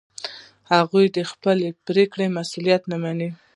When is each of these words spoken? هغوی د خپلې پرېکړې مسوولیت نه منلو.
هغوی 0.73 1.05
د 1.15 1.19
خپلې 1.31 1.67
پرېکړې 1.87 2.25
مسوولیت 2.37 2.83
نه 2.91 2.97
منلو. 3.03 3.29